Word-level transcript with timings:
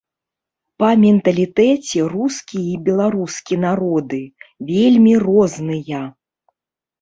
Па 0.83 0.87
менталітэце 1.01 1.99
рускі 2.13 2.61
і 2.69 2.71
беларускі 2.87 3.55
народы 3.67 4.21
вельмі 4.71 5.13
розныя. 5.27 6.01